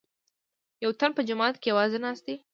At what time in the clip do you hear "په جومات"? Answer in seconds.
1.17-1.55